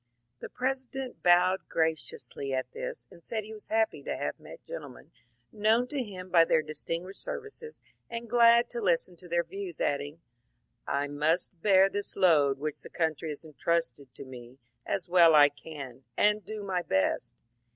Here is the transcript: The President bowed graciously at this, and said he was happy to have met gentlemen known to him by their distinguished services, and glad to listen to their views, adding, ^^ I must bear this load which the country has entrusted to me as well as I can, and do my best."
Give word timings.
The 0.39 0.49
President 0.49 1.21
bowed 1.21 1.69
graciously 1.69 2.55
at 2.55 2.71
this, 2.71 3.05
and 3.11 3.23
said 3.23 3.43
he 3.43 3.53
was 3.53 3.67
happy 3.67 4.01
to 4.01 4.17
have 4.17 4.39
met 4.39 4.63
gentlemen 4.63 5.11
known 5.51 5.87
to 5.89 6.01
him 6.01 6.31
by 6.31 6.43
their 6.43 6.63
distinguished 6.63 7.21
services, 7.21 7.79
and 8.09 8.27
glad 8.27 8.67
to 8.71 8.81
listen 8.81 9.15
to 9.17 9.27
their 9.29 9.43
views, 9.43 9.79
adding, 9.79 10.15
^^ 10.15 10.19
I 10.87 11.07
must 11.07 11.51
bear 11.61 11.87
this 11.87 12.15
load 12.15 12.57
which 12.57 12.81
the 12.81 12.89
country 12.89 13.29
has 13.29 13.45
entrusted 13.45 14.15
to 14.15 14.25
me 14.25 14.57
as 14.87 15.07
well 15.07 15.35
as 15.35 15.39
I 15.41 15.49
can, 15.49 16.03
and 16.17 16.43
do 16.43 16.63
my 16.63 16.81
best." 16.81 17.35